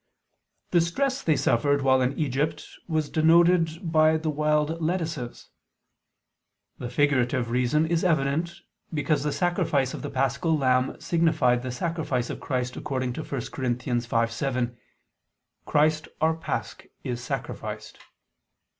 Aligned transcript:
The 0.71 0.81
stress 0.81 1.21
they 1.21 1.35
suffered 1.35 1.83
while 1.83 2.01
in 2.01 2.17
Egypt 2.17 2.65
was 2.87 3.07
denoted 3.07 3.91
by 3.91 4.17
the 4.17 4.31
wild 4.31 4.81
lettuces. 4.81 5.49
The 6.79 6.89
figurative 6.89 7.51
reason 7.51 7.85
is 7.85 8.03
evident, 8.03 8.61
because 8.91 9.21
the 9.21 9.31
sacrifice 9.31 9.93
of 9.93 10.01
the 10.01 10.09
paschal 10.09 10.57
lamb 10.57 10.99
signified 10.99 11.61
the 11.61 11.69
sacrifice 11.69 12.31
of 12.31 12.39
Christ 12.39 12.75
according 12.75 13.13
to 13.13 13.21
1 13.23 13.29
Cor. 13.29 13.39
5:7: 13.69 14.75
"Christ 15.67 16.07
our 16.19 16.35
pasch 16.35 16.87
is 17.03 17.21
sacrificed." 17.21 17.99